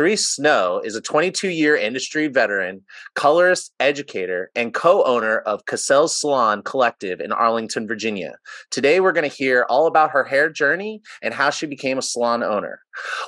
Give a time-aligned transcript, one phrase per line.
[0.00, 2.80] Therese Snow is a 22 year industry veteran,
[3.14, 8.36] colorist, educator, and co owner of Casals Salon Collective in Arlington, Virginia.
[8.70, 12.02] Today, we're going to hear all about her hair journey and how she became a
[12.02, 12.80] salon owner.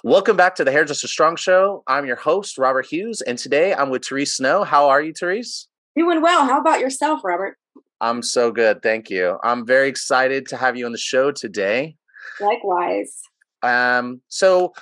[0.02, 1.82] Welcome back to the Hairdresser Strong Show.
[1.88, 4.64] I'm your host, Robert Hughes, and today I'm with Therese Snow.
[4.64, 5.68] How are you, Therese?
[5.94, 6.46] Doing well.
[6.46, 7.58] How about yourself, Robert?
[8.00, 8.82] I'm so good.
[8.82, 9.36] Thank you.
[9.44, 11.96] I'm very excited to have you on the show today.
[12.40, 13.20] Likewise.
[13.62, 14.72] Um, so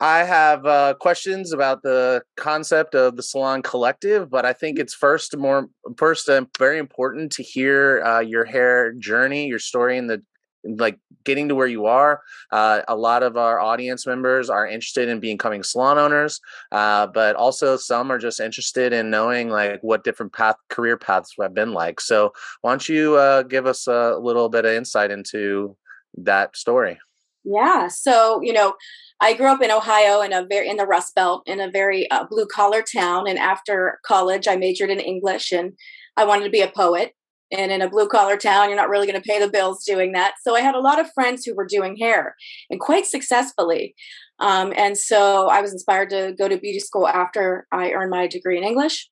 [0.00, 4.92] I have uh, questions about the concept of the Salon Collective, but I think it's
[4.92, 10.10] first more first and very important to hear uh, your hair journey, your story, and
[10.10, 10.22] the
[10.64, 12.20] like getting to where you are.
[12.50, 16.40] Uh, a lot of our audience members are interested in becoming salon owners,
[16.72, 21.34] uh, but also some are just interested in knowing like what different path career paths
[21.40, 22.00] have been like.
[22.00, 25.76] So why don't you uh, give us a little bit of insight into
[26.18, 26.98] that story?
[27.44, 27.88] Yeah.
[27.88, 28.74] So you know
[29.20, 32.10] I grew up in Ohio in a very in the Rust Belt in a very
[32.10, 33.26] uh, blue collar town.
[33.26, 35.72] And after college, I majored in English, and
[36.16, 37.12] I wanted to be a poet.
[37.52, 40.12] And in a blue collar town, you're not really going to pay the bills doing
[40.12, 40.34] that.
[40.42, 42.34] So I had a lot of friends who were doing hair,
[42.70, 43.94] and quite successfully.
[44.38, 48.26] Um, and so I was inspired to go to beauty school after I earned my
[48.26, 49.08] degree in English.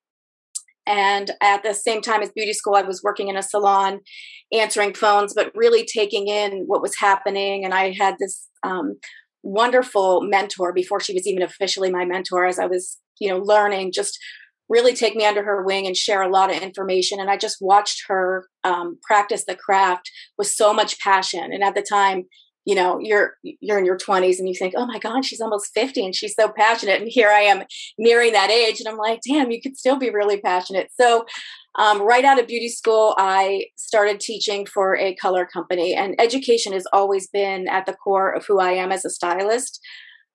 [0.87, 4.01] And at the same time as beauty school, I was working in a salon,
[4.53, 7.65] answering phones, but really taking in what was happening.
[7.65, 8.97] And I had this um,
[9.45, 13.93] wonderful mentor before she was even officially my mentor as I was, you know, learning,
[13.93, 14.19] just
[14.69, 17.21] really take me under her wing and share a lot of information.
[17.21, 21.53] And I just watched her um, practice the craft with so much passion.
[21.53, 22.25] And at the time,
[22.65, 25.71] you know, you're you're in your 20s and you think, oh my God, she's almost
[25.75, 27.03] 50 and she's so passionate.
[27.03, 27.65] And here I am
[27.99, 30.89] nearing that age, and I'm like, damn, you could still be really passionate.
[30.99, 31.27] So
[31.77, 36.73] um, right out of beauty school, I started teaching for a color company, and education
[36.73, 39.81] has always been at the core of who I am as a stylist.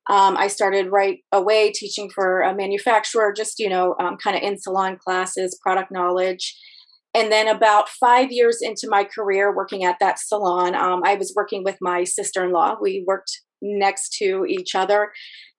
[0.09, 4.41] Um, I started right away teaching for a manufacturer, just, you know, um, kind of
[4.41, 6.57] in salon classes, product knowledge.
[7.13, 11.33] And then about five years into my career working at that salon, um, I was
[11.35, 12.75] working with my sister in law.
[12.81, 15.11] We worked next to each other.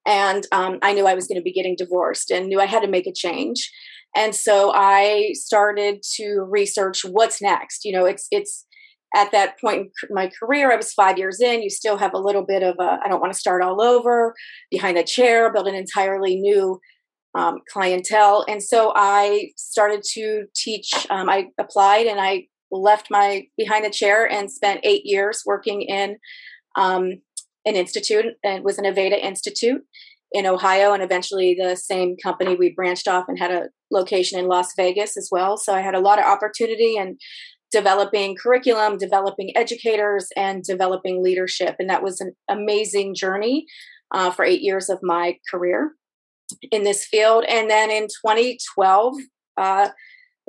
[0.07, 2.83] And um, I knew I was going to be getting divorced and knew I had
[2.83, 3.71] to make a change
[4.15, 8.67] and so i started to research what's next you know it's it's
[9.15, 12.19] at that point in my career i was five years in you still have a
[12.19, 14.35] little bit of a i don't want to start all over
[14.71, 16.81] behind a chair build an entirely new
[17.35, 18.45] um, clientele.
[18.49, 23.91] And so i started to teach um, i applied and i left my behind the
[23.91, 26.17] chair and spent eight years working in
[26.77, 27.21] um,
[27.67, 29.83] an institute it was an aveda institute
[30.33, 34.47] in Ohio, and eventually the same company we branched off and had a location in
[34.47, 35.57] Las Vegas as well.
[35.57, 37.21] So I had a lot of opportunity and
[37.73, 43.67] developing curriculum, developing educators, and developing leadership, and that was an amazing journey
[44.13, 45.93] uh, for eight years of my career
[46.71, 47.45] in this field.
[47.49, 49.15] And then in 2012.
[49.57, 49.91] Uh,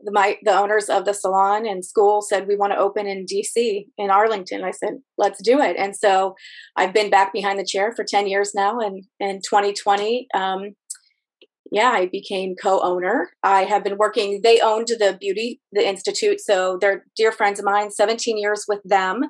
[0.04, 3.26] the, my the owners of the salon and school said we want to open in
[3.26, 4.64] DC in Arlington.
[4.64, 6.36] I said let's do it, and so
[6.76, 8.80] I've been back behind the chair for ten years now.
[8.80, 10.76] And in 2020, um,
[11.72, 13.30] yeah, I became co-owner.
[13.44, 14.42] I have been working.
[14.44, 17.92] They owned the beauty the institute, so they're dear friends of mine.
[17.92, 19.24] 17 years with them.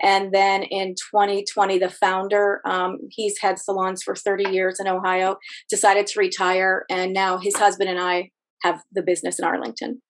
[0.00, 5.38] And then in 2020, the founder, um, he's had salons for 30 years in Ohio,
[5.68, 6.84] decided to retire.
[6.88, 8.30] And now his husband and I
[8.62, 10.02] have the business in Arlington.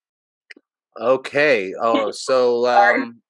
[0.99, 1.73] Okay.
[1.79, 3.21] Oh, so um,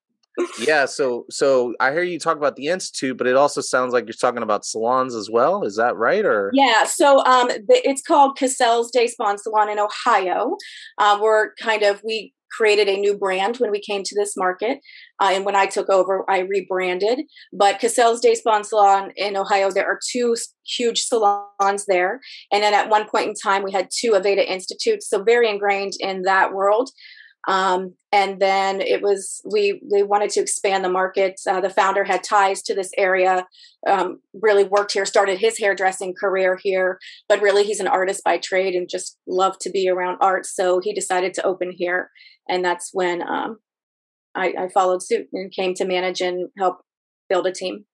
[0.60, 0.86] yeah.
[0.86, 4.14] So so I hear you talk about the institute, but it also sounds like you're
[4.14, 5.64] talking about salons as well.
[5.64, 6.26] Is that right?
[6.26, 6.86] Or yeah.
[6.86, 10.58] So um, it's called Casals Day Spa Salon in Ohio.
[10.98, 14.80] Uh, we're kind of we created a new brand when we came to this market.
[15.20, 17.22] Uh, and when I took over, I rebranded.
[17.54, 22.22] But Casals Day Spa Salon in Ohio, there are two huge salons there.
[22.52, 25.10] And then at one point in time, we had two Aveda Institutes.
[25.10, 26.90] So very ingrained in that world.
[27.48, 31.40] Um, and then it was we we wanted to expand the market.
[31.48, 33.46] Uh, the founder had ties to this area,
[33.88, 38.38] um, really worked here, started his hairdressing career here, but really he's an artist by
[38.38, 40.46] trade and just loved to be around art.
[40.46, 42.10] So he decided to open here,
[42.50, 43.60] and that's when um,
[44.36, 46.82] I, I followed suit and came to manage and help
[47.30, 47.86] build a team.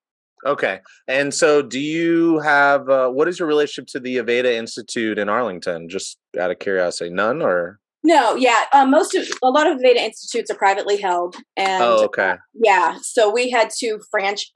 [0.45, 0.79] Okay.
[1.07, 5.27] And so do you have uh, what is your relationship to the Aveda Institute in
[5.27, 5.89] Arlington?
[5.89, 8.65] Just out of curiosity, none or no, yeah.
[8.71, 12.37] Um, most of a lot of Aveda institutes are privately held, and oh, okay, uh,
[12.53, 12.97] yeah.
[13.01, 14.51] So we had to franchise,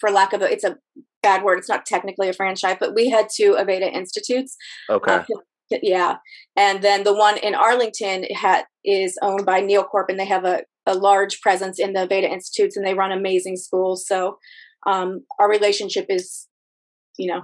[0.00, 0.76] for lack of a, it's a
[1.22, 1.58] bad word.
[1.58, 4.56] It's not technically a franchise, but we had two Aveda institutes.
[4.88, 5.12] Okay.
[5.12, 5.24] Uh,
[5.82, 6.16] yeah,
[6.56, 10.44] and then the one in Arlington had is owned by Neill Corp, and they have
[10.44, 14.04] a, a large presence in the Aveda institutes, and they run amazing schools.
[14.06, 14.38] So
[14.84, 16.48] um, our relationship is,
[17.18, 17.42] you know,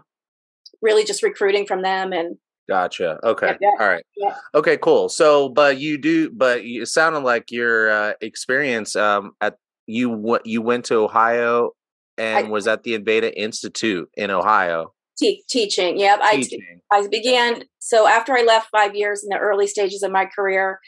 [0.82, 2.36] really just recruiting from them and
[2.68, 3.18] Gotcha.
[3.22, 3.46] Okay.
[3.46, 4.04] Yeah, yeah, All right.
[4.16, 4.34] Yeah.
[4.54, 4.76] Okay.
[4.76, 5.08] Cool.
[5.08, 10.10] So, but you do, but you, it sounded like your uh, experience um, at you
[10.10, 11.70] what you went to Ohio
[12.18, 14.92] and I, was at the Aveda Institute in Ohio.
[15.18, 15.98] Te- teaching.
[15.98, 16.20] Yep.
[16.32, 16.80] Teaching.
[16.90, 17.62] I I began.
[17.78, 20.80] So after I left five years in the early stages of my career,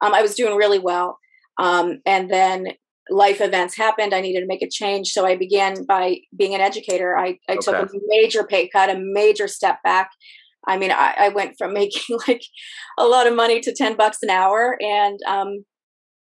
[0.00, 1.18] um, I was doing really well,
[1.58, 2.68] um, and then
[3.10, 4.14] life events happened.
[4.14, 7.16] I needed to make a change, so I began by being an educator.
[7.16, 7.58] I, I okay.
[7.60, 10.10] took a major pay cut, a major step back
[10.66, 12.42] I mean, I, I, went from making like
[12.98, 14.76] a lot of money to 10 bucks an hour.
[14.80, 15.64] And um,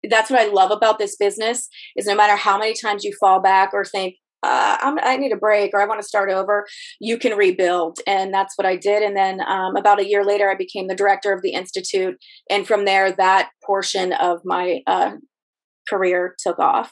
[0.10, 3.42] that's what I love about this business is no matter how many times you fall
[3.42, 6.66] back or think, uh, i need a break or I want to start over,
[7.00, 8.00] you can rebuild.
[8.08, 9.04] And that's what I did.
[9.04, 12.18] And then um, about a year later, I became the director of the Institute.
[12.50, 15.12] And from there, that portion of my uh,
[15.88, 16.92] career took off.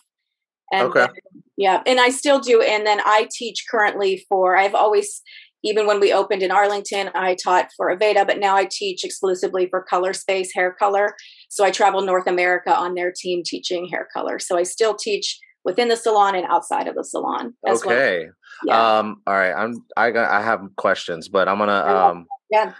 [0.71, 0.99] And okay.
[0.99, 1.81] Then, yeah.
[1.85, 2.61] And I still do.
[2.61, 5.21] And then I teach currently for, I've always
[5.63, 9.67] even when we opened in Arlington, I taught for Aveda, but now I teach exclusively
[9.69, 11.15] for Color Space Hair Color.
[11.49, 14.39] So I travel North America on their team teaching hair color.
[14.39, 17.53] So I still teach within the salon and outside of the salon.
[17.67, 18.25] okay.
[18.25, 18.33] Well.
[18.65, 18.99] Yeah.
[18.99, 19.21] Um.
[19.27, 19.53] All right.
[19.53, 19.85] I'm.
[19.97, 20.31] I got.
[20.31, 21.73] I have questions, but I'm gonna.
[21.73, 22.25] Um.
[22.49, 22.73] Yeah.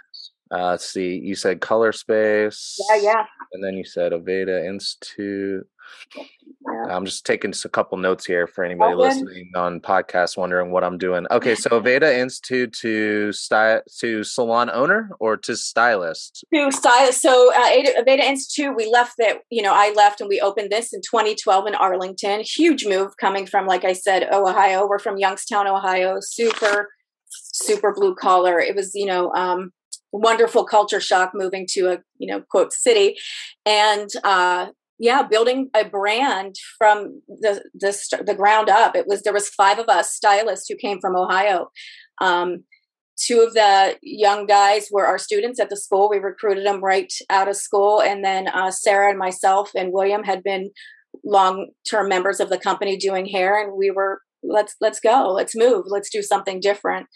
[0.52, 1.16] Uh, let's see.
[1.22, 2.76] You said Color Space.
[2.90, 2.96] Yeah.
[3.02, 3.24] Yeah.
[3.52, 5.66] And then you said Aveda Institute.
[6.90, 10.84] I'm just taking just a couple notes here for anybody listening on podcast wondering what
[10.84, 11.26] I'm doing.
[11.30, 16.44] Okay, so Veda Institute to style to salon owner or to stylist?
[16.52, 17.22] To stylist.
[17.22, 19.38] So uh, Aveda Institute, we left that.
[19.50, 22.42] You know, I left and we opened this in 2012 in Arlington.
[22.44, 24.86] Huge move coming from, like I said, Ohio.
[24.86, 26.18] We're from Youngstown, Ohio.
[26.20, 26.88] Super,
[27.28, 28.60] super blue collar.
[28.60, 29.72] It was, you know, um,
[30.12, 33.16] wonderful culture shock moving to a you know quote city
[33.64, 34.66] and uh
[35.00, 38.94] yeah building a brand from the the the ground up.
[38.94, 41.70] It was there was five of us stylists who came from ohio.
[42.20, 42.64] Um,
[43.16, 46.08] two of the young guys were our students at the school.
[46.08, 48.00] We recruited them right out of school.
[48.00, 50.70] And then uh, sarah and myself and william had been
[51.24, 53.60] long term members of the company doing hair.
[53.60, 55.32] And we were let's let's go.
[55.32, 55.84] Let's move.
[55.86, 57.06] Let's do something different.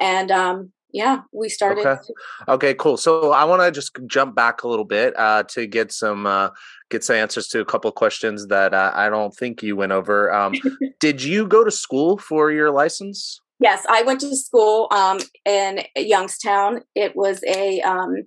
[0.00, 1.86] And um, yeah, we started.
[1.86, 2.12] Okay,
[2.48, 2.96] okay cool.
[2.96, 6.50] So I want to just jump back a little bit uh, to get some uh,
[6.90, 9.92] get some answers to a couple of questions that uh, I don't think you went
[9.92, 10.32] over.
[10.32, 10.54] Um,
[11.00, 13.40] did you go to school for your license?
[13.60, 16.80] Yes, I went to school um, in Youngstown.
[16.94, 18.22] It was a um,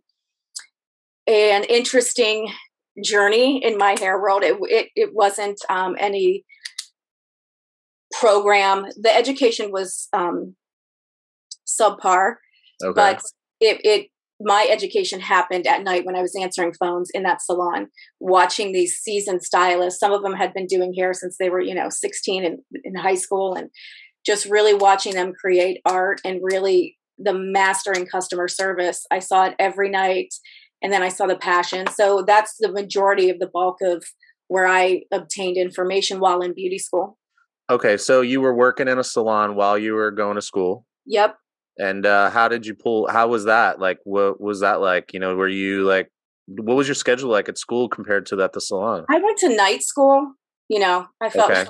[1.25, 2.52] an interesting
[3.04, 4.44] journey in my hair world.
[4.44, 6.46] It it, it wasn't um, any
[8.19, 8.86] program.
[8.98, 10.56] The education was um,
[11.66, 12.36] subpar
[12.83, 12.94] Okay.
[12.95, 13.22] But
[13.60, 14.07] it, it
[14.44, 17.88] my education happened at night when I was answering phones in that salon,
[18.19, 20.00] watching these seasoned stylists.
[20.00, 22.95] Some of them had been doing hair since they were, you know, 16 in, in
[22.95, 23.69] high school, and
[24.25, 29.06] just really watching them create art and really the mastering customer service.
[29.12, 30.33] I saw it every night,
[30.81, 31.88] and then I saw the passion.
[31.88, 34.04] So that's the majority of the bulk of
[34.48, 37.18] where I obtained information while in beauty school.
[37.69, 40.86] Okay, so you were working in a salon while you were going to school.
[41.06, 41.38] Yep.
[41.77, 43.07] And uh, how did you pull?
[43.07, 43.79] How was that?
[43.79, 45.13] Like, what was that like?
[45.13, 46.09] You know, were you like,
[46.47, 49.06] what was your schedule like at school compared to that the salon?
[49.09, 50.33] I went to night school.
[50.68, 51.65] You know, I felt okay.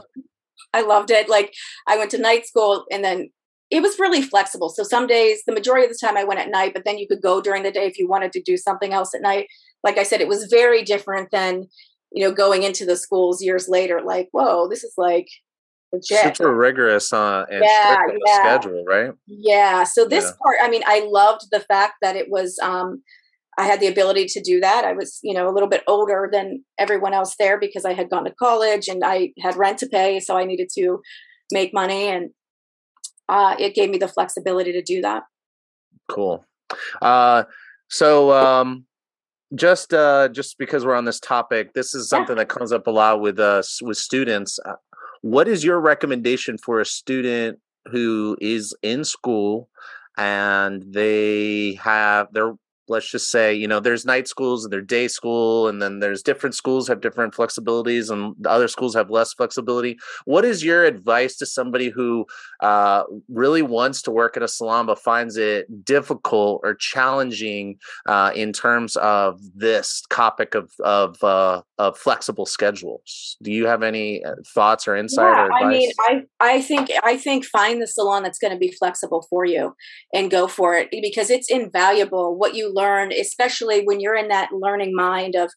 [0.74, 1.28] I loved it.
[1.28, 1.54] Like,
[1.88, 3.30] I went to night school, and then
[3.72, 4.70] it was really flexible.
[4.70, 7.08] So some days, the majority of the time, I went at night, but then you
[7.08, 9.48] could go during the day if you wanted to do something else at night.
[9.84, 11.68] Like I said, it was very different than
[12.12, 14.02] you know going into the schools years later.
[14.02, 15.28] Like, whoa, this is like
[15.92, 16.38] legit.
[16.38, 18.40] Super rigorous uh, and yeah, yeah.
[18.40, 19.12] schedule, right?
[19.28, 19.84] Yeah.
[19.84, 20.32] So this yeah.
[20.42, 22.58] part, I mean, I loved the fact that it was.
[22.62, 23.04] Um,
[23.58, 24.86] I had the ability to do that.
[24.86, 28.10] I was, you know, a little bit older than everyone else there because I had
[28.10, 31.02] gone to college and I had rent to pay, so I needed to
[31.52, 32.30] make money, and
[33.28, 35.24] uh, it gave me the flexibility to do that.
[36.10, 36.46] Cool.
[37.02, 37.44] Uh,
[37.90, 38.86] so, um,
[39.54, 42.44] just uh, just because we're on this topic, this is something yeah.
[42.44, 44.60] that comes up a lot with us with students.
[45.22, 47.60] What is your recommendation for a student
[47.92, 49.70] who is in school
[50.18, 52.54] and they have they're
[52.92, 56.22] let's just say you know there's night schools and there's day school and then there's
[56.22, 61.38] different schools have different flexibilities and other schools have less flexibility what is your advice
[61.38, 62.26] to somebody who
[62.60, 68.32] uh, really wants to work at a salon but finds it difficult or challenging uh,
[68.36, 74.24] in terms of this topic of of, uh, of flexible schedules do you have any
[74.24, 75.64] uh, thoughts or insight yeah, or advice?
[75.64, 79.26] i mean i i think i think find the salon that's going to be flexible
[79.30, 79.74] for you
[80.14, 84.30] and go for it because it's invaluable what you learn learn, especially when you're in
[84.30, 85.52] that learning mind of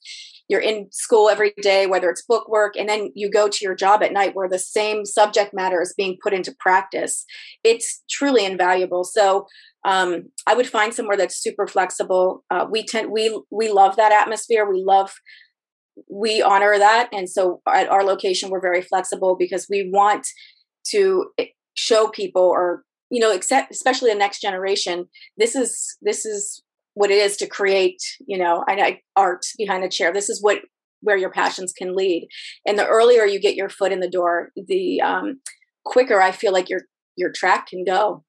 [0.48, 3.74] you're in school every day, whether it's book work, and then you go to your
[3.74, 7.24] job at night where the same subject matter is being put into practice.
[7.62, 9.04] It's truly invaluable.
[9.04, 9.46] So
[9.84, 12.44] um, I would find somewhere that's super flexible.
[12.50, 14.70] Uh, we tend we we love that atmosphere.
[14.70, 15.12] We love
[16.10, 20.26] we honor that, and so at our location we're very flexible because we want
[20.88, 21.30] to
[21.74, 26.62] show people or you know except especially the next generation this is this is
[26.94, 30.42] what it is to create you know I, I, art behind a chair this is
[30.42, 30.60] what
[31.00, 32.28] where your passions can lead
[32.66, 35.40] and the earlier you get your foot in the door the um,
[35.84, 36.82] quicker i feel like your
[37.16, 38.24] your track can go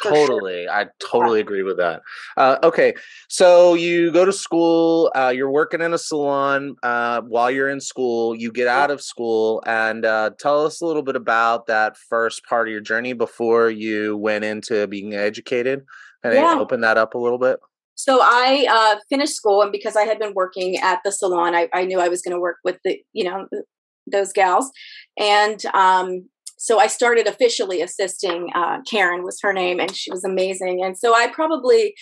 [0.00, 0.72] totally sure.
[0.72, 1.42] i totally yeah.
[1.42, 2.02] agree with that
[2.36, 2.94] uh, okay
[3.28, 7.80] so you go to school uh, you're working in a salon uh, while you're in
[7.80, 11.96] school you get out of school and uh, tell us a little bit about that
[11.96, 15.84] first part of your journey before you went into being educated
[16.22, 16.56] and yeah.
[16.58, 17.58] open that up a little bit
[17.98, 21.68] so I uh, finished school, and because I had been working at the salon, I,
[21.74, 23.48] I knew I was going to work with the, you know,
[24.06, 24.70] those gals,
[25.18, 26.28] and um,
[26.58, 28.50] so I started officially assisting.
[28.54, 30.82] Uh, Karen was her name, and she was amazing.
[30.84, 31.94] And so I probably,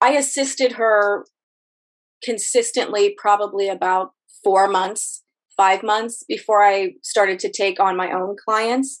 [0.00, 1.24] I assisted her
[2.24, 4.10] consistently, probably about
[4.42, 5.22] four months,
[5.56, 8.98] five months before I started to take on my own clients.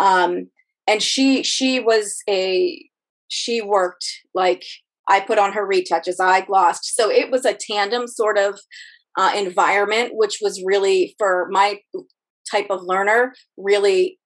[0.00, 0.48] Um,
[0.86, 2.82] and she, she was a,
[3.28, 4.64] she worked like
[5.08, 6.94] I put on her retouches, I glossed.
[6.94, 8.60] So it was a tandem sort of
[9.18, 11.80] uh, environment, which was really for my
[12.50, 14.18] type of learner really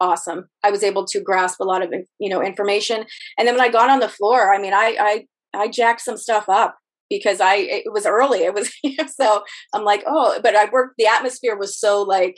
[0.00, 0.48] awesome.
[0.64, 3.04] I was able to grasp a lot of you know information,
[3.38, 5.24] and then when I got on the floor, I mean, I I
[5.54, 6.76] I jacked some stuff up
[7.08, 8.40] because I it was early.
[8.40, 8.72] It was
[9.16, 10.94] so I'm like, oh, but I worked.
[10.98, 12.36] The atmosphere was so like.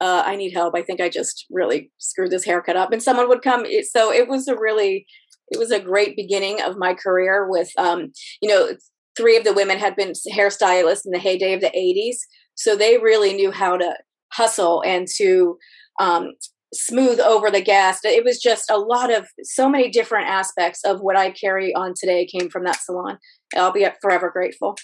[0.00, 0.76] Uh, I need help.
[0.76, 3.66] I think I just really screwed this haircut up, and someone would come.
[3.82, 5.06] So it was a really
[5.50, 8.70] it was a great beginning of my career with um, you know
[9.16, 12.16] three of the women had been hairstylists in the heyday of the 80s
[12.54, 13.96] so they really knew how to
[14.32, 15.58] hustle and to
[16.00, 16.32] um,
[16.72, 21.00] smooth over the gas it was just a lot of so many different aspects of
[21.00, 23.18] what i carry on today came from that salon
[23.56, 24.76] i'll be forever grateful.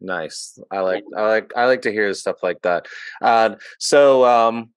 [0.00, 2.86] Nice i like i like i like to hear stuff like that
[3.22, 4.70] uh, so um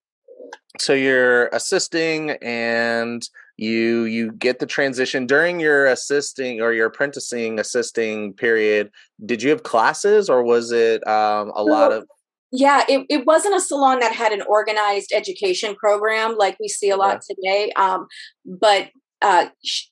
[0.77, 3.27] so you're assisting and
[3.59, 5.25] you you get the transition.
[5.25, 8.91] During your assisting or your apprenticing assisting period
[9.25, 12.05] did you have classes or was it um, a lot of
[12.51, 16.89] yeah it, it wasn't a salon that had an organized education program like we see
[16.89, 18.07] a lot today um,
[18.45, 18.89] but
[19.21, 19.85] uh, sh-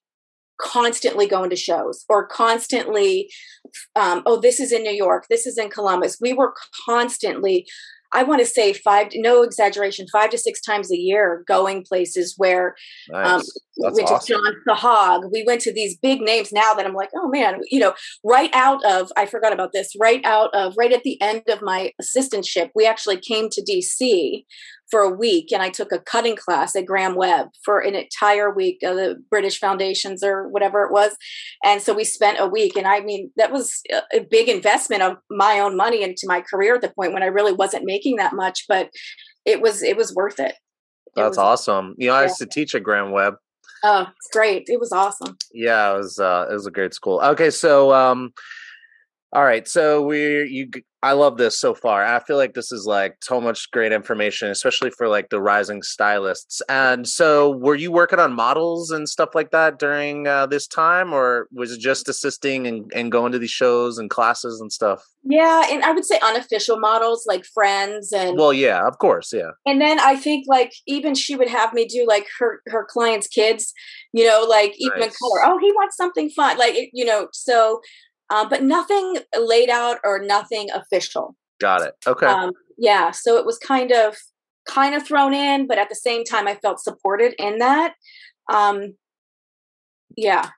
[0.60, 3.30] constantly going to shows or constantly
[3.96, 6.18] um, oh this is in new york this is in columbus.
[6.20, 6.54] We were
[6.86, 7.68] constantly
[8.14, 12.36] I want to say five, no exaggeration, five to six times a year going places
[12.38, 12.76] where
[13.14, 13.42] um, nice.
[13.84, 14.38] um, went awesome.
[14.38, 15.32] to John Sahag.
[15.32, 18.50] We went to these big names now that I'm like, oh man, you know, right
[18.54, 21.92] out of, I forgot about this, right out of, right at the end of my
[22.02, 24.46] assistantship, we actually came to DC
[24.90, 28.54] for a week and I took a cutting class at Graham Webb for an entire
[28.54, 31.16] week of the British Foundations or whatever it was.
[31.64, 32.78] And so we spent a week.
[32.78, 33.82] And I mean, that was
[34.14, 37.28] a big investment of my own money into my career at the point when I
[37.28, 38.90] really wasn't making that much, but
[39.46, 40.56] it was, it was worth it.
[41.16, 41.96] That's it was, awesome.
[41.98, 43.36] You know, I used to teach at Graham Webb.
[43.84, 44.64] Oh, great.
[44.68, 45.38] It was awesome.
[45.54, 47.22] Yeah, it was uh it was a great school.
[47.24, 48.32] Okay, so um
[49.34, 50.70] all right, so we you
[51.04, 52.04] I love this so far.
[52.04, 55.84] I feel like this is like so much great information, especially for like the rising
[55.84, 56.60] stylists.
[56.70, 61.14] And so, were you working on models and stuff like that during uh, this time,
[61.14, 65.04] or was it just assisting and, and going to these shows and classes and stuff?
[65.24, 68.36] Yeah, and I would say unofficial models like friends and.
[68.36, 69.52] Well, yeah, of course, yeah.
[69.68, 73.28] And then I think like even she would have me do like her her clients'
[73.28, 73.72] kids,
[74.14, 75.18] you know, like even nice.
[75.18, 75.46] color.
[75.46, 77.28] Oh, he wants something fun, like you know.
[77.34, 77.82] So
[78.30, 81.36] uh, but nothing laid out or nothing official.
[81.60, 81.94] Got it.
[82.06, 82.26] Okay.
[82.26, 84.16] Um, yeah, so it was kind of
[84.68, 87.94] kind of thrown in, but at the same time, I felt supported in that.
[88.52, 88.96] Um,
[90.16, 90.50] yeah.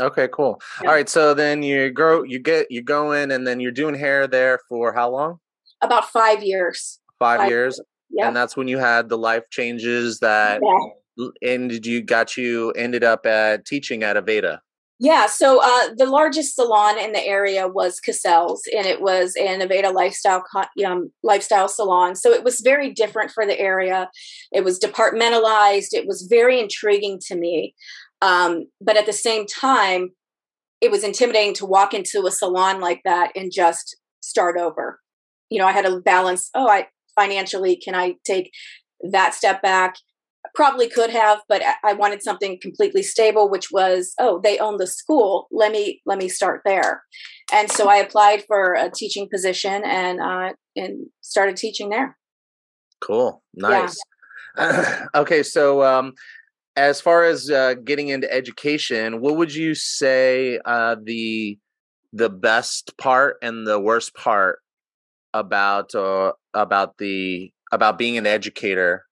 [0.00, 0.60] Okay, cool.
[0.82, 0.88] Yeah.
[0.88, 3.94] All right, so then you go, you get, you go in, and then you're doing
[3.94, 5.38] hair there for how long?
[5.82, 6.98] About five years.
[7.18, 7.80] Five, five years.
[8.10, 8.26] Yeah.
[8.26, 11.28] And that's when you had the life changes that yeah.
[11.42, 14.58] ended you got you ended up at teaching at Aveda.
[15.02, 19.58] Yeah, so uh, the largest salon in the area was Casals, and it was an
[19.58, 20.44] Aveda lifestyle
[20.86, 22.14] um, lifestyle salon.
[22.14, 24.08] So it was very different for the area.
[24.52, 25.88] It was departmentalized.
[25.90, 27.74] It was very intriguing to me,
[28.20, 30.10] um, but at the same time,
[30.80, 35.00] it was intimidating to walk into a salon like that and just start over.
[35.50, 36.48] You know, I had to balance.
[36.54, 38.52] Oh, I financially can I take
[39.10, 39.96] that step back
[40.54, 44.86] probably could have but i wanted something completely stable which was oh they own the
[44.86, 45.48] school.
[45.50, 47.02] Let me let me start there.
[47.52, 52.16] And so i applied for a teaching position and uh and started teaching there.
[53.00, 53.42] Cool.
[53.54, 53.98] Nice.
[54.56, 55.06] Yeah.
[55.14, 56.12] okay so um
[56.76, 61.58] as far as uh, getting into education what would you say uh the
[62.12, 64.58] the best part and the worst part
[65.32, 69.06] about uh about the about being an educator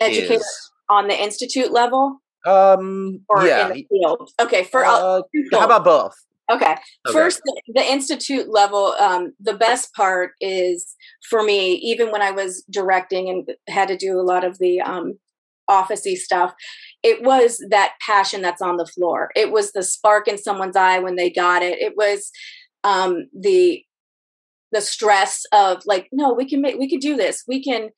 [0.00, 0.70] educator is?
[0.88, 2.20] on the institute level?
[2.46, 3.68] Um, or yeah.
[3.68, 4.30] in the field?
[4.40, 6.14] Okay, for uh, how about both?
[6.50, 6.72] Okay.
[6.72, 7.12] okay.
[7.12, 10.96] First, the, the, institute level, um, the best part is
[11.28, 14.80] for me, even when I was directing and had to do a lot of the
[14.80, 15.18] um,
[15.70, 16.52] officey stuff,
[17.04, 19.30] it was that passion that's on the floor.
[19.36, 21.78] It was the spark in someone's eye when they got it.
[21.78, 22.30] It was
[22.82, 23.84] um, the
[24.72, 27.42] the stress of like, no, we can make, we can do this.
[27.48, 27.90] We can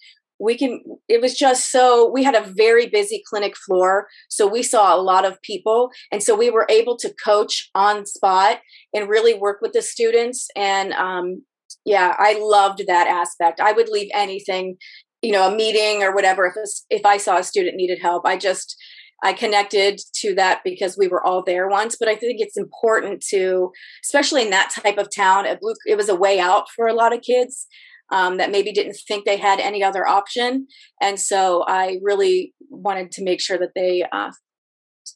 [0.43, 4.63] we can it was just so we had a very busy clinic floor so we
[4.63, 8.59] saw a lot of people and so we were able to coach on spot
[8.93, 11.43] and really work with the students and um,
[11.85, 14.77] yeah i loved that aspect i would leave anything
[15.23, 18.37] you know a meeting or whatever if if i saw a student needed help i
[18.37, 18.77] just
[19.25, 21.95] I connected to that because we were all there once.
[21.97, 23.71] But I think it's important to,
[24.05, 25.61] especially in that type of town, it
[25.97, 27.69] was a way out for a lot of kids
[28.13, 30.67] um, that maybe didn't think they had any other option.
[31.01, 34.31] And so I really wanted to make sure that they uh,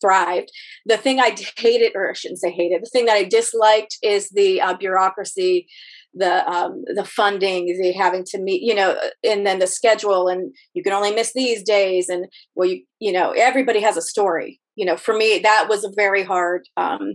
[0.00, 0.50] thrived.
[0.86, 4.30] The thing I hated, or I shouldn't say hated, the thing that I disliked is
[4.30, 5.68] the uh, bureaucracy,
[6.14, 10.54] the um, the funding, the having to meet, you know, and then the schedule, and
[10.72, 14.58] you can only miss these days, and well, you you know, everybody has a story.
[14.76, 17.14] You know, for me, that was a very hard um,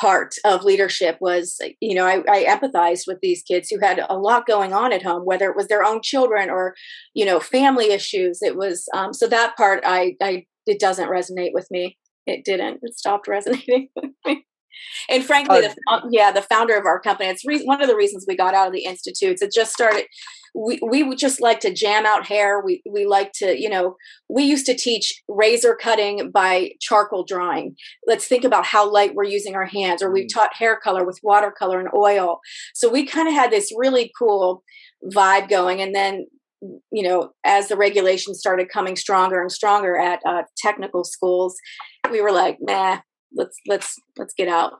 [0.00, 4.16] part of leadership was you know I, I, empathized with these kids who had a
[4.16, 6.74] lot going on at home whether it was their own children or
[7.14, 8.40] you know family issues.
[8.42, 11.98] It was um, so that part i i it doesn't resonate with me.
[12.26, 12.80] It didn't.
[12.82, 14.46] It stopped resonating with me
[15.08, 17.96] and frankly uh, the, yeah the founder of our company it's re- one of the
[17.96, 20.04] reasons we got out of the institutes it just started
[20.54, 22.60] we we would just like to jam out hair.
[22.60, 23.96] We we like to, you know,
[24.28, 27.76] we used to teach razor cutting by charcoal drawing.
[28.06, 30.28] Let's think about how light we're using our hands, or we mm.
[30.32, 32.40] taught hair color with watercolor and oil.
[32.74, 34.62] So we kind of had this really cool
[35.04, 36.26] vibe going, and then
[36.90, 41.56] you know as the regulations started coming stronger and stronger at uh, technical schools
[42.10, 42.98] we were like nah
[43.32, 44.74] let's let's let's get out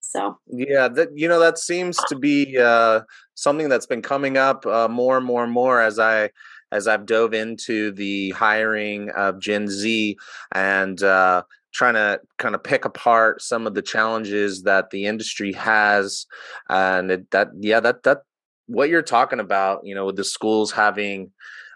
[0.00, 3.02] so yeah, that you know that seems to be uh,
[3.34, 6.30] something that's been coming up uh, more and more and more as I
[6.72, 10.16] as I've dove into the hiring of Gen Z
[10.52, 15.52] and uh, trying to kind of pick apart some of the challenges that the industry
[15.52, 16.26] has,
[16.68, 18.22] and it, that yeah that that
[18.66, 21.30] what you're talking about, you know, with the schools having.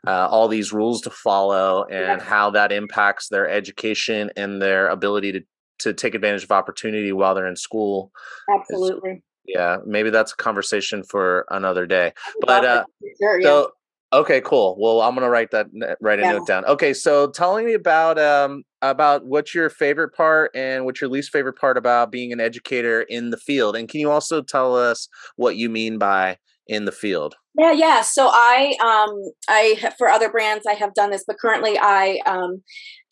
[0.06, 2.22] Uh, all these rules to follow and yeah.
[2.22, 5.42] how that impacts their education and their ability to
[5.80, 8.10] to take advantage of opportunity while they're in school.
[8.52, 9.22] Absolutely.
[9.46, 12.12] yeah, maybe that's a conversation for another day.
[12.40, 12.84] But uh,
[13.20, 13.46] sure, yeah.
[13.46, 13.70] so
[14.12, 14.76] okay, cool.
[14.78, 15.66] Well, I'm gonna write that
[16.00, 16.32] write a yeah.
[16.32, 16.64] note down.
[16.66, 21.30] Okay, so telling me about um about what's your favorite part and what's your least
[21.30, 25.08] favorite part about being an educator in the field, and can you also tell us
[25.36, 27.36] what you mean by in the field?
[27.56, 28.02] Yeah, yeah.
[28.02, 32.62] So I, um, I for other brands, I have done this, but currently I um,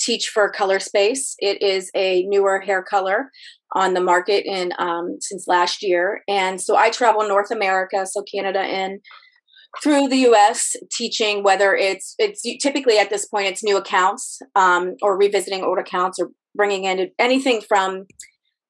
[0.03, 1.35] teach for Color Space.
[1.39, 3.31] It is a newer hair color
[3.75, 8.23] on the market in um, since last year, and so I travel North America, so
[8.23, 9.01] Canada and
[9.83, 10.77] through the U.S.
[10.91, 15.79] teaching whether it's it's typically at this point it's new accounts um, or revisiting old
[15.79, 18.05] accounts or bringing in anything from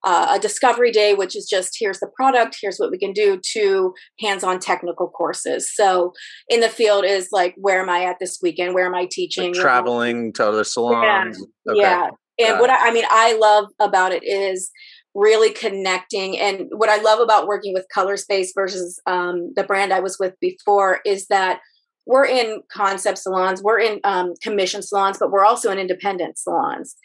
[0.05, 3.41] uh, a discovery day, which is just here's the product, here's what we can do,
[3.53, 5.73] to hands on technical courses.
[5.75, 6.13] So
[6.49, 8.75] in the field is like, where am I at this weekend?
[8.75, 9.53] Where am I teaching?
[9.53, 11.45] Like traveling to other salons.
[11.67, 11.73] Yeah.
[11.73, 11.81] Okay.
[11.81, 12.11] yeah.
[12.39, 14.71] And what I, I mean, I love about it is
[15.15, 16.39] really connecting.
[16.39, 20.17] And what I love about working with Color Space versus um, the brand I was
[20.19, 21.61] with before is that
[22.07, 26.97] we're in concept salons, we're in um, commission salons, but we're also in independent salons.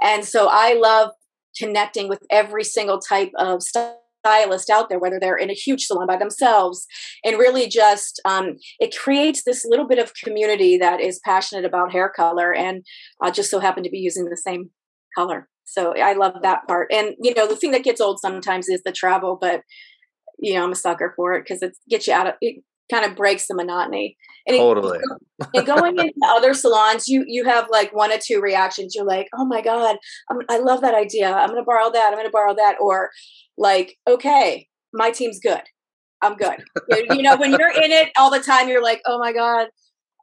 [0.00, 1.10] And so I love
[1.58, 6.06] connecting with every single type of stylist out there, whether they're in a huge salon
[6.06, 6.86] by themselves,
[7.24, 11.92] and really just um, it creates this little bit of community that is passionate about
[11.92, 12.84] hair color and
[13.22, 14.70] uh, just so happen to be using the same
[15.16, 15.48] color.
[15.64, 16.92] So I love that part.
[16.92, 19.62] And you know, the thing that gets old sometimes is the travel, but
[20.38, 23.04] you know, I'm a sucker for it because it gets you out of it kind
[23.04, 24.16] of breaks the monotony.
[24.46, 24.98] And totally.
[24.98, 28.94] It, and going into other salons, you you have like one or two reactions.
[28.94, 29.96] You're like, oh my god,
[30.30, 31.32] I'm, i love that idea.
[31.32, 32.08] I'm going to borrow that.
[32.08, 32.76] I'm going to borrow that.
[32.80, 33.10] Or
[33.58, 35.62] like, okay, my team's good.
[36.22, 36.62] I'm good.
[37.10, 39.68] you know, when you're in it all the time, you're like, oh my god.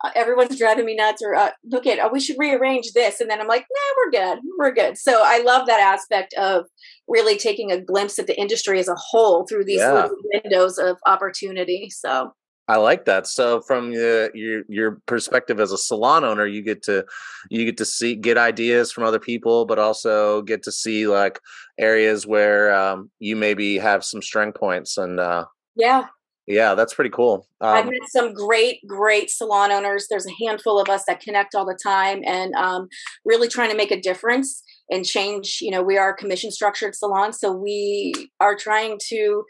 [0.04, 3.30] uh, everyone's driving me nuts or uh, look at oh, we should rearrange this and
[3.30, 6.66] then i'm like nah we're good we're good so i love that aspect of
[7.08, 10.08] really taking a glimpse at the industry as a whole through these yeah.
[10.34, 12.34] windows of opportunity so
[12.68, 13.28] I like that.
[13.28, 14.30] So from your
[14.70, 17.06] your perspective as a salon owner, you get to
[17.50, 21.40] you get to see get ideas from other people, but also get to see like
[21.78, 25.46] areas where um, you maybe have some strength points and uh,
[25.76, 26.06] yeah,
[26.46, 27.48] yeah, that's pretty cool.
[27.62, 30.08] Um, I've met some great, great salon owners.
[30.10, 32.90] There's a handful of us that connect all the time and um,
[33.24, 35.60] really trying to make a difference and change.
[35.62, 39.44] You know, we are commission structured salon, so we are trying to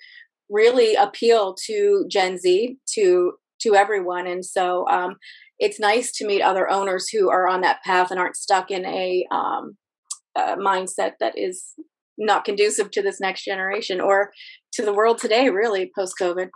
[0.53, 4.27] really appeal to Gen Z, to to everyone.
[4.27, 5.15] And so um,
[5.57, 8.85] it's nice to meet other owners who are on that path and aren't stuck in
[8.85, 9.77] a, um,
[10.35, 11.73] a mindset that is
[12.17, 14.31] not conducive to this next generation or
[14.73, 16.49] to the world today, really post COVID.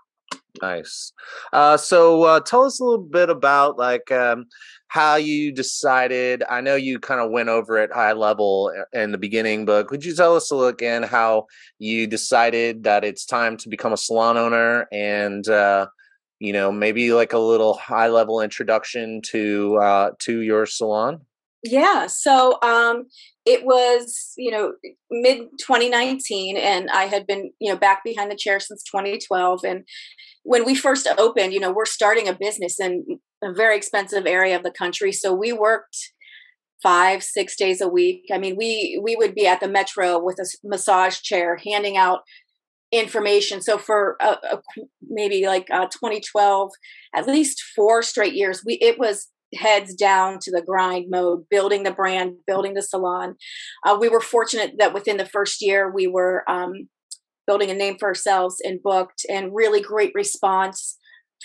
[0.62, 1.14] Nice.
[1.54, 4.46] Uh, so uh, tell us a little bit about like um,
[4.88, 6.44] how you decided.
[6.50, 9.88] I know you kind of went over it high level uh, in the beginning, but
[9.88, 11.48] could you tell us a little again how
[11.80, 15.88] you decided that it's time to become a salon owner and uh,
[16.40, 21.22] you know maybe like a little high level introduction to uh, to your salon?
[21.70, 22.08] Yeah.
[22.08, 23.08] So um,
[23.46, 24.74] it was, you know,
[25.12, 29.62] mid 2019, and I had been, you know, back behind the chair since 2012.
[29.66, 29.84] And
[30.44, 34.56] when we first opened, you know, we're starting a business in a very expensive area
[34.56, 35.12] of the country.
[35.12, 35.98] So we worked
[36.82, 38.26] five, six days a week.
[38.32, 42.22] I mean, we we would be at the metro with a massage chair, handing out
[42.92, 43.62] information.
[43.62, 44.62] So for a, a,
[45.02, 46.72] maybe like uh, 2012,
[47.14, 51.84] at least four straight years, we it was heads down to the grind mode, building
[51.84, 53.36] the brand, building the salon.
[53.86, 56.88] Uh, we were fortunate that within the first year, we were um,
[57.48, 60.98] building a name for ourselves and booked and really great response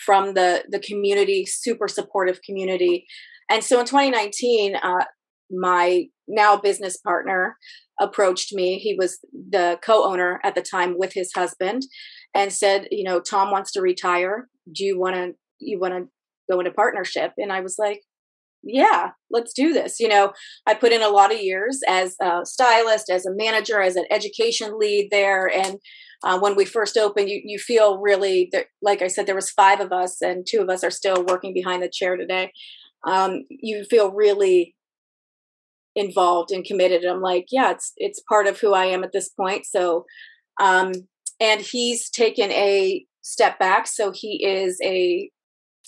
[0.05, 3.07] from the the community super supportive community.
[3.51, 5.05] And so in 2019 uh,
[5.51, 7.57] my now business partner
[8.01, 8.79] approached me.
[8.79, 11.83] He was the co-owner at the time with his husband
[12.35, 14.49] and said you know tom wants to retire.
[14.73, 16.09] Do you want to you want to
[16.51, 18.01] go into partnership and i was like
[18.63, 20.33] yeah let's do this you know?
[20.67, 24.05] I put in a lot of years as a stylist as a manager as an
[24.11, 25.79] education lead there and
[26.25, 29.51] uh, when we first opened you, you feel really that, like i said there was
[29.51, 32.53] five of us and two of us are still working behind the chair today.
[33.05, 34.77] Um, you feel really
[35.95, 39.29] involved and committed i'm like yeah it's it's part of who i am at this
[39.29, 40.05] point so
[40.61, 40.93] um
[41.39, 45.31] and he's taken a step back so he is a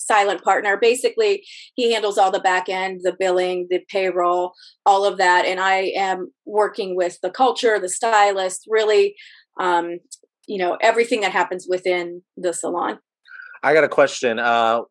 [0.05, 0.77] silent partner.
[0.77, 4.53] Basically, he handles all the back end, the billing, the payroll,
[4.85, 5.45] all of that.
[5.45, 9.15] And I am working with the culture, the stylist, really,
[9.59, 9.99] um,
[10.47, 12.99] you know, everything that happens within the salon.
[13.63, 14.81] I got a question, uh,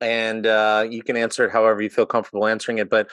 [0.00, 2.88] and uh, you can answer it however you feel comfortable answering it.
[2.88, 3.10] But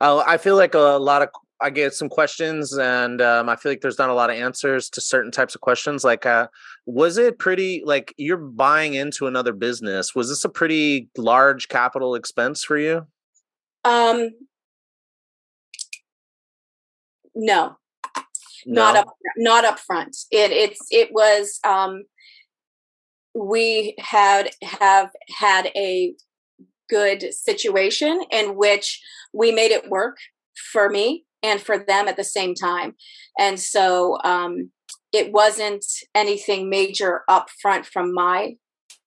[0.00, 1.28] uh, I feel like a lot of
[1.62, 4.90] I get some questions, and um, I feel like there's not a lot of answers
[4.90, 6.02] to certain types of questions.
[6.02, 6.48] Like, uh,
[6.86, 10.14] was it pretty like you're buying into another business?
[10.14, 13.06] Was this a pretty large capital expense for you?
[13.84, 14.30] Um,
[17.34, 17.76] no,
[18.66, 18.82] no.
[18.82, 20.16] not up, not up front.
[20.30, 21.60] It it's it was.
[21.64, 22.04] Um,
[23.34, 26.14] we had have had a
[26.90, 29.00] good situation in which
[29.32, 30.18] we made it work
[30.72, 32.94] for me and for them at the same time.
[33.38, 34.70] And so um,
[35.12, 38.56] it wasn't anything major up front from my.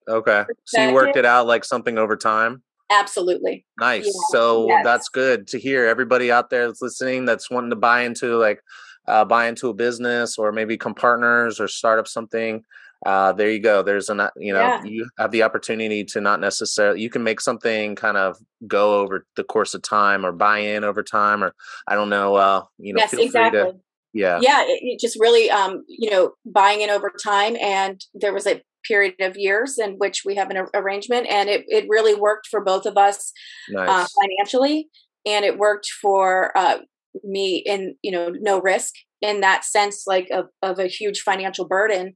[0.07, 0.43] Okay.
[0.65, 2.61] So you worked it out like something over time?
[2.91, 3.65] Absolutely.
[3.79, 4.05] Nice.
[4.05, 4.11] Yeah.
[4.29, 4.83] So yes.
[4.83, 5.85] that's good to hear.
[5.85, 8.61] Everybody out there that's listening that's wanting to buy into like
[9.07, 12.63] uh, buy into a business or maybe come partners or start up something
[13.05, 13.83] uh, there you go.
[13.83, 14.83] There's a you know yeah.
[14.83, 19.25] you have the opportunity to not necessarily you can make something kind of go over
[19.35, 21.53] the course of time or buy in over time or
[21.87, 22.35] I don't know.
[22.35, 23.59] Uh, you know, yes, exactly.
[23.59, 23.73] To,
[24.13, 24.63] yeah, yeah.
[24.63, 28.61] It, it just really um, you know buying in over time, and there was a
[28.87, 32.61] period of years in which we have an arrangement, and it it really worked for
[32.63, 33.33] both of us
[33.75, 33.89] uh, nice.
[33.89, 34.87] uh, financially,
[35.25, 36.77] and it worked for uh,
[37.23, 41.67] me in you know no risk in that sense like of, of a huge financial
[41.67, 42.13] burden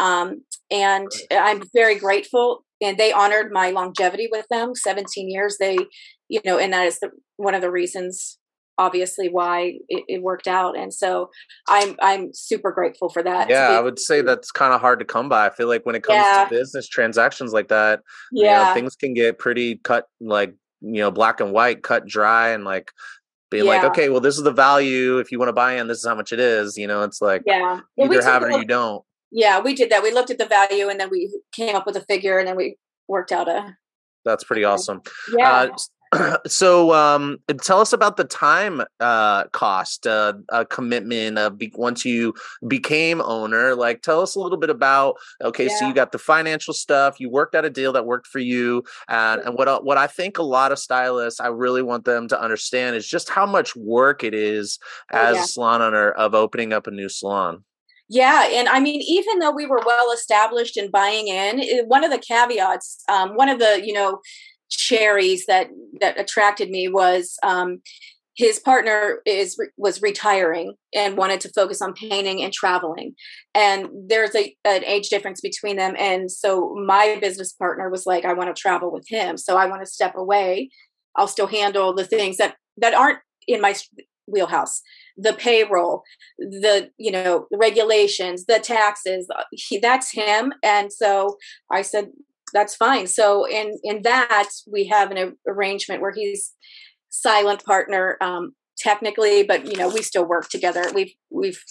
[0.00, 2.64] um, and I'm very grateful.
[2.80, 5.56] And they honored my longevity with them, 17 years.
[5.60, 5.78] They,
[6.28, 8.38] you know, and that is the, one of the reasons,
[8.76, 10.76] obviously, why it, it, worked out.
[10.76, 11.30] And so
[11.68, 13.48] I'm I'm super grateful for that.
[13.48, 15.46] Yeah, I would say that's kind of hard to come by.
[15.46, 16.44] I feel like when it comes yeah.
[16.44, 18.00] to business transactions like that,
[18.32, 22.04] yeah, you know, things can get pretty cut, like you know, black and white, cut
[22.04, 22.90] dry, and like
[23.48, 23.70] being yeah.
[23.70, 25.18] like, okay, well, this is the value.
[25.18, 26.76] If you want to buy in, this is how much it is.
[26.76, 30.02] You know, it's like yeah, either have it or you don't yeah, we did that.
[30.02, 32.56] We looked at the value and then we came up with a figure and then
[32.56, 32.76] we
[33.08, 33.76] worked out a
[34.24, 35.00] That's pretty awesome.
[35.36, 35.50] Yeah.
[35.50, 35.76] Uh,
[36.46, 42.04] so um, tell us about the time uh, cost uh, uh, commitment of be- once
[42.04, 42.34] you
[42.68, 45.78] became owner like tell us a little bit about okay yeah.
[45.78, 48.82] so you got the financial stuff you worked out a deal that worked for you
[49.08, 52.38] and, and what what i think a lot of stylists i really want them to
[52.38, 54.78] understand is just how much work it is
[55.12, 55.44] oh, as yeah.
[55.44, 57.64] a salon owner of opening up a new salon
[58.08, 62.10] yeah, and I mean, even though we were well established in buying in, one of
[62.10, 64.20] the caveats, um, one of the you know
[64.70, 65.68] cherries that
[66.00, 67.80] that attracted me was um,
[68.34, 73.14] his partner is was retiring and wanted to focus on painting and traveling
[73.54, 78.24] and there's a an age difference between them and so my business partner was like
[78.24, 80.70] i want to travel with him so i want to step away.
[81.16, 83.74] I'll still handle the things that that aren't in my
[84.26, 84.80] wheelhouse
[85.16, 86.02] the payroll
[86.38, 90.52] the you know the regulations the taxes uh, he, that's him.
[90.62, 91.36] And so
[91.70, 92.08] i said
[92.52, 93.06] that's fine.
[93.06, 96.52] So in in that we have an arrangement where he's
[97.08, 100.84] silent partner um technically but you know we still work together.
[100.94, 101.62] We've we've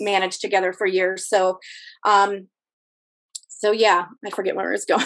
[0.00, 1.28] managed together for years.
[1.28, 1.58] So
[2.06, 2.48] um
[3.60, 5.04] so yeah i forget where i was going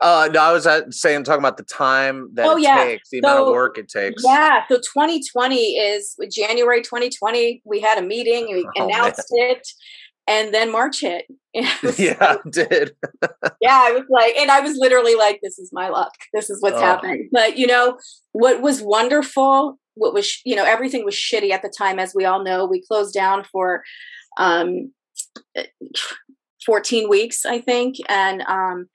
[0.00, 2.84] Uh, no, I was uh, saying talking about the time that oh, it yeah.
[2.84, 4.22] takes, the so, amount of work it takes.
[4.24, 7.60] Yeah, so 2020 is January 2020.
[7.66, 9.50] We had a meeting, we oh, announced man.
[9.50, 9.68] it,
[10.26, 11.26] and then March hit.
[11.98, 12.92] yeah, did.
[13.60, 16.14] yeah, I was like, and I was literally like, "This is my luck.
[16.32, 16.80] This is what's oh.
[16.80, 17.98] happening." But you know,
[18.32, 22.24] what was wonderful, what was you know, everything was shitty at the time, as we
[22.24, 22.64] all know.
[22.64, 23.82] We closed down for
[24.38, 24.92] um,
[26.64, 28.88] 14 weeks, I think, and um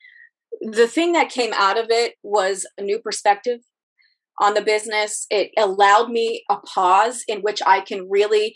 [0.72, 3.60] the thing that came out of it was a new perspective
[4.42, 5.28] on the business.
[5.30, 8.56] It allowed me a pause in which I can really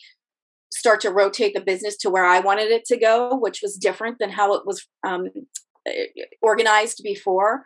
[0.71, 4.17] start to rotate the business to where I wanted it to go, which was different
[4.19, 5.27] than how it was um,
[6.41, 7.63] organized before.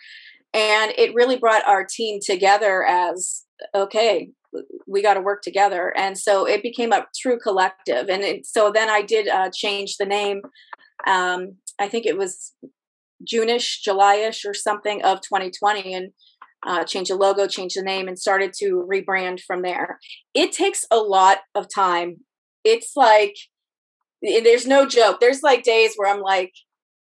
[0.53, 4.29] And it really brought our team together as okay,
[4.87, 5.95] we got to work together.
[5.97, 8.09] And so it became a true collective.
[8.09, 10.41] And it, so then I did uh, change the name.
[11.07, 12.51] Um, I think it was
[13.25, 16.11] Juneish, Julyish, or something of 2020, and
[16.65, 19.99] uh, change the logo, change the name, and started to rebrand from there.
[20.33, 22.17] It takes a lot of time.
[22.63, 23.35] It's like
[24.21, 25.19] there's no joke.
[25.19, 26.53] There's like days where I'm like,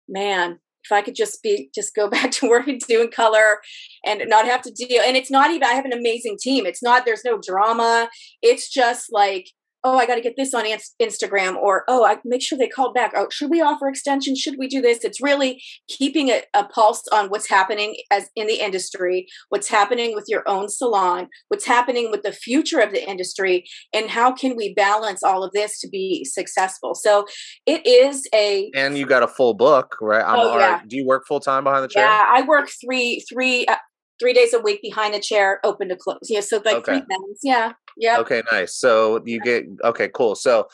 [0.09, 3.61] man, if I could just be just go back to work and doing color
[4.05, 5.03] and not have to deal.
[5.05, 6.67] And it's not even I have an amazing team.
[6.67, 8.09] It's not there's no drama.
[8.41, 9.49] It's just like
[9.85, 10.65] oh, I got to get this on
[11.01, 13.13] Instagram, or oh, I make sure they called back.
[13.17, 14.37] Oh, should we offer extension?
[14.37, 15.05] Should we do this?
[15.05, 20.15] It's really keeping a, a, pulse on what's happening as in the industry, what's happening
[20.15, 24.57] with your own salon, what's happening with the future of the industry, and how can
[24.57, 26.95] we balance all of this to be successful.
[26.95, 27.27] So
[27.67, 30.25] it is a and you got a full book, right?
[30.25, 30.81] I'm oh, yeah.
[30.87, 32.05] Do you work full time behind the chair?
[32.05, 33.77] Yeah, I work three three uh,
[34.23, 36.21] three days a week behind a chair, open to close.
[36.29, 36.93] Yeah, so like okay.
[36.93, 37.41] three times.
[37.43, 38.19] Yeah, yeah.
[38.19, 38.77] Okay, nice.
[38.77, 40.37] So you get okay, cool.
[40.37, 40.69] So,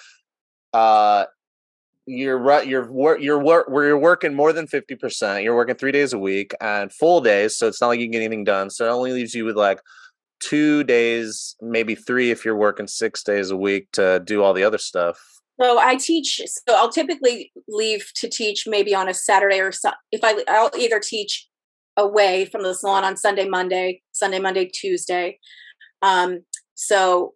[0.75, 1.25] uh,
[2.07, 2.67] you're right.
[2.67, 3.21] You're work.
[3.23, 3.69] You're work.
[3.71, 5.45] Where you're working more than fifty percent.
[5.45, 7.57] You're working three days a week and full days.
[7.57, 8.69] So it's not like you can get anything done.
[8.69, 9.81] So it only leaves you with like
[10.41, 14.63] two days, maybe three if you're working six days a week to do all the
[14.63, 15.19] other stuff.
[15.61, 16.41] So I teach.
[16.47, 20.71] So I'll typically leave to teach maybe on a Saturday or so, if I I'll
[20.79, 21.49] either teach
[21.99, 25.39] away from the salon on Sunday, Monday, Sunday, Monday, Tuesday.
[26.01, 27.35] Um, so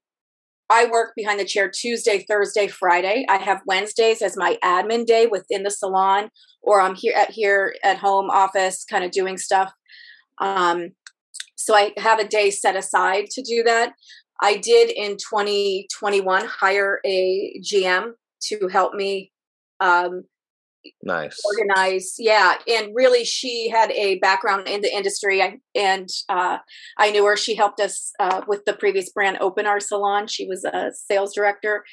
[0.71, 3.27] I work behind the chair Tuesday, Thursday, Friday.
[3.29, 6.31] I have Wednesdays as my admin day within the salon,
[6.63, 9.71] or I'm here at here at home office, kind of doing stuff.
[10.39, 10.93] Um,
[11.57, 13.93] so I have a day set aside to do that.
[14.41, 18.13] I did in 2021 hire a GM
[18.45, 19.31] to help me
[19.81, 20.25] um,
[21.03, 21.41] nice.
[21.45, 26.59] organized yeah and really she had a background in the industry I, and uh,
[26.99, 30.47] i knew her she helped us uh, with the previous brand open our salon she
[30.47, 31.85] was a sales director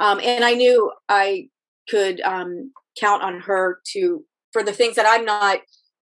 [0.00, 1.48] um, and i knew i
[1.88, 5.60] could um, count on her to for the things that i'm not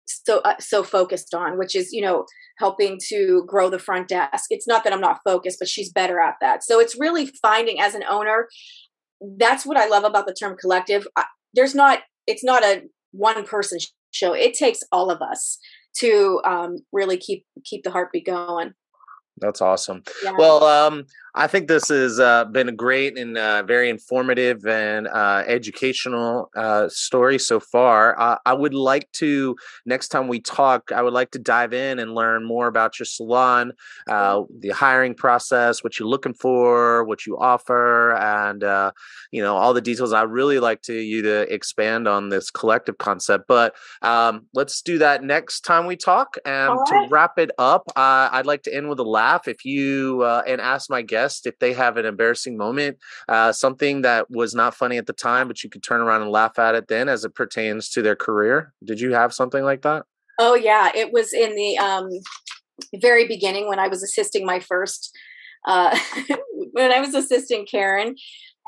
[0.07, 2.25] so uh, so focused on which is you know
[2.59, 4.47] helping to grow the front desk.
[4.51, 6.65] It's not that i'm not focused but she's better at that.
[6.65, 8.49] So it's really finding as an owner
[9.37, 11.07] that's what i love about the term collective
[11.55, 13.79] there's not it's not a one person
[14.13, 14.35] show.
[14.35, 15.59] It takes all of us
[15.97, 18.75] to um, really keep keep the heartbeat going.
[19.41, 20.03] That's awesome.
[20.23, 20.33] Yeah.
[20.37, 21.05] Well, um,
[21.39, 26.51] I think this has uh, been a great and uh, very informative and uh, educational
[26.57, 28.19] uh, story so far.
[28.19, 29.55] Uh, I would like to,
[29.87, 33.07] next time we talk, I would like to dive in and learn more about your
[33.07, 33.73] salon,
[34.09, 38.63] uh, the hiring process, what you're looking for, what you offer, and,
[39.31, 40.13] you know, all the details.
[40.13, 43.45] I really like to you to expand on this collective concept.
[43.47, 46.37] But um, let's do that next time we talk.
[46.45, 47.07] And right.
[47.07, 49.47] to wrap it up, I'd like to end with a laugh.
[49.47, 54.31] If you, and ask my guest, if they have an embarrassing moment, uh, something that
[54.31, 56.89] was not funny at the time, but you could turn around and laugh at it
[56.89, 58.73] then as it pertains to their career.
[58.85, 60.05] Did you have something like that?
[60.39, 62.09] Oh yeah, it was in the um,
[62.97, 65.11] very beginning when I was assisting my first
[65.67, 65.99] uh,
[66.73, 68.15] when I was assisting Karen.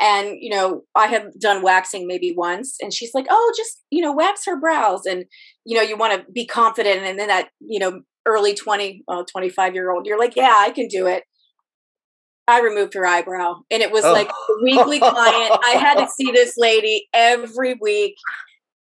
[0.00, 4.02] And you know, I had done waxing maybe once, and she's like, "Oh, just you
[4.02, 5.26] know, wax her brows." And
[5.66, 9.24] you know, you want to be confident, and then that you know, early 20, well,
[9.26, 11.24] 25 year old, you're like, "Yeah, I can do it."
[12.50, 14.12] I removed her eyebrow, and it was oh.
[14.12, 15.58] like a weekly client.
[15.64, 18.16] I had to see this lady every week.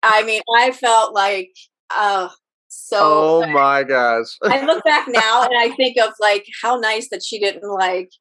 [0.02, 1.52] I mean, I felt like,
[1.96, 2.30] uh,
[2.70, 2.98] so.
[3.02, 4.38] Oh my gosh!
[4.44, 8.12] I look back now and I think of like how nice that she didn't like.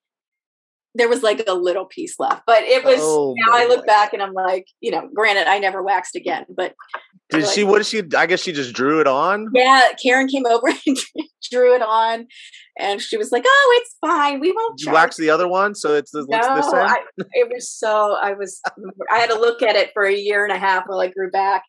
[0.95, 2.99] There was like a little piece left, but it was.
[3.01, 6.47] Oh now I look back and I'm like, you know, granted, I never waxed again,
[6.49, 6.75] but
[7.31, 7.65] did like, she?
[7.65, 8.03] What did she?
[8.17, 9.51] I guess she just drew it on.
[9.55, 10.97] Yeah, Karen came over and
[11.51, 12.27] drew it on,
[12.79, 14.41] and she was like, "Oh, it's fine.
[14.41, 16.75] We won't." You wax the other one, so it's the, no, the same.
[16.75, 16.99] I,
[17.33, 18.17] it was so.
[18.23, 18.61] I was.
[19.11, 21.31] I had to look at it for a year and a half while I grew
[21.31, 21.65] back.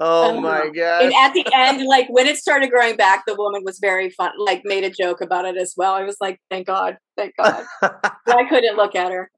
[0.00, 1.04] Oh um, my god!
[1.04, 4.32] And at the end, like when it started growing back, the woman was very fun.
[4.38, 5.94] Like made a joke about it as well.
[5.94, 9.30] I was like, "Thank God, thank God." I couldn't look at her.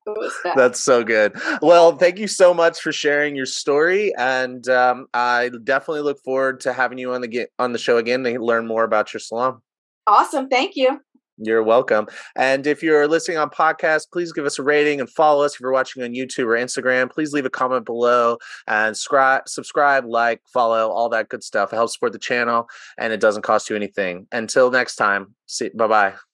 [0.57, 1.39] That's so good.
[1.61, 6.61] Well, thank you so much for sharing your story, and um, I definitely look forward
[6.61, 9.61] to having you on the on the show again to learn more about your salon.
[10.07, 10.49] Awesome.
[10.49, 11.01] Thank you.
[11.43, 12.07] You're welcome.
[12.37, 15.55] And if you're listening on podcast, please give us a rating and follow us.
[15.55, 20.05] If you're watching on YouTube or Instagram, please leave a comment below and subscribe, subscribe,
[20.05, 21.73] like, follow, all that good stuff.
[21.73, 24.27] It helps support the channel and it doesn't cost you anything.
[24.33, 26.30] Until next time, see bye bye.